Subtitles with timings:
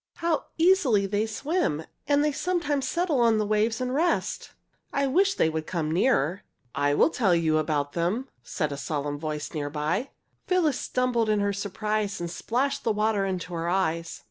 [0.15, 4.49] "How easily they swim, and they sometimes settle on the waves and rest.
[4.91, 6.41] I wish they would come nearer!"
[6.73, 10.09] "I will tell you about them," said a solemn voice near by.
[10.47, 14.19] Phyllis stumbled in her surprise and splashed the water into her eyes.